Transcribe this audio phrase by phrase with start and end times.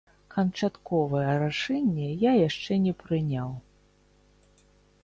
[0.35, 3.57] Канчатковае рашэнне я яшчэ не прыняў.